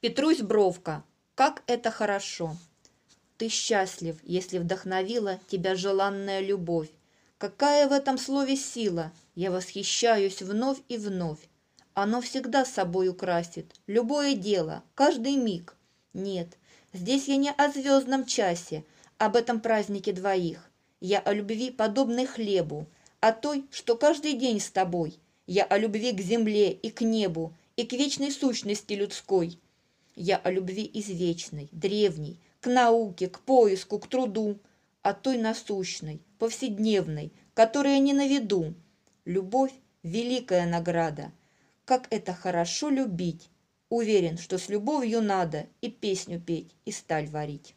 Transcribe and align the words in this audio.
Петрусь 0.00 0.42
Бровка. 0.42 1.02
Как 1.34 1.64
это 1.66 1.90
хорошо! 1.90 2.56
Ты 3.36 3.48
счастлив, 3.48 4.16
если 4.22 4.58
вдохновила 4.58 5.40
тебя 5.48 5.74
желанная 5.74 6.38
любовь. 6.38 6.88
Какая 7.36 7.88
в 7.88 7.92
этом 7.92 8.16
слове 8.16 8.54
сила! 8.54 9.10
Я 9.34 9.50
восхищаюсь 9.50 10.40
вновь 10.40 10.78
и 10.88 10.98
вновь. 10.98 11.40
Оно 11.94 12.20
всегда 12.20 12.64
собой 12.64 13.08
украсит 13.08 13.74
любое 13.88 14.36
дело, 14.36 14.84
каждый 14.94 15.34
миг. 15.34 15.74
Нет, 16.14 16.56
здесь 16.92 17.26
я 17.26 17.36
не 17.36 17.50
о 17.50 17.68
звездном 17.68 18.24
часе, 18.24 18.84
об 19.18 19.34
этом 19.34 19.58
празднике 19.58 20.12
двоих. 20.12 20.70
Я 21.00 21.18
о 21.18 21.32
любви, 21.32 21.72
подобной 21.72 22.26
хлебу, 22.26 22.86
о 23.18 23.32
той, 23.32 23.66
что 23.72 23.96
каждый 23.96 24.34
день 24.34 24.60
с 24.60 24.70
тобой. 24.70 25.18
Я 25.48 25.64
о 25.64 25.76
любви 25.76 26.12
к 26.12 26.20
земле 26.20 26.70
и 26.70 26.88
к 26.90 27.00
небу, 27.00 27.52
и 27.74 27.84
к 27.84 27.94
вечной 27.94 28.30
сущности 28.30 28.92
людской. 28.92 29.58
Я 30.20 30.36
о 30.38 30.50
любви 30.50 30.90
извечной, 30.94 31.68
древней, 31.70 32.40
к 32.60 32.66
науке, 32.66 33.28
к 33.28 33.38
поиску, 33.38 34.00
к 34.00 34.08
труду, 34.08 34.58
о 35.02 35.14
той 35.14 35.38
насущной, 35.38 36.20
повседневной, 36.40 37.32
которая 37.54 38.00
не 38.00 38.12
на 38.12 38.26
виду. 38.26 38.74
Любовь– 39.24 39.70
великая 40.02 40.66
награда. 40.66 41.30
Как 41.84 42.08
это 42.10 42.34
хорошо 42.34 42.88
любить! 42.88 43.48
Уверен, 43.90 44.38
что 44.38 44.58
с 44.58 44.68
любовью 44.68 45.22
надо 45.22 45.66
и 45.82 45.88
песню 45.88 46.40
петь, 46.40 46.74
и 46.84 46.90
сталь 46.90 47.28
варить. 47.28 47.76